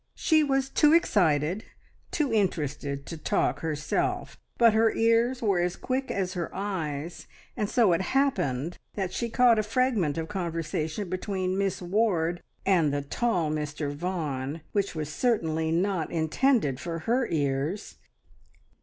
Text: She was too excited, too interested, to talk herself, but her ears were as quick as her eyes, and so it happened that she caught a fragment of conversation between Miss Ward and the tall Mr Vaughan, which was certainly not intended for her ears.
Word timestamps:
She 0.15 0.43
was 0.43 0.67
too 0.67 0.93
excited, 0.93 1.63
too 2.09 2.33
interested, 2.33 3.05
to 3.05 3.19
talk 3.19 3.59
herself, 3.59 4.35
but 4.57 4.73
her 4.73 4.91
ears 4.91 5.43
were 5.43 5.59
as 5.59 5.75
quick 5.75 6.09
as 6.09 6.33
her 6.33 6.49
eyes, 6.55 7.27
and 7.55 7.69
so 7.69 7.93
it 7.93 8.01
happened 8.17 8.79
that 8.95 9.13
she 9.13 9.29
caught 9.29 9.59
a 9.59 9.61
fragment 9.61 10.17
of 10.17 10.27
conversation 10.27 11.07
between 11.07 11.55
Miss 11.55 11.83
Ward 11.83 12.41
and 12.65 12.91
the 12.91 13.03
tall 13.03 13.51
Mr 13.51 13.93
Vaughan, 13.93 14.61
which 14.71 14.95
was 14.95 15.07
certainly 15.13 15.69
not 15.71 16.09
intended 16.11 16.79
for 16.79 16.97
her 17.05 17.27
ears. 17.27 17.97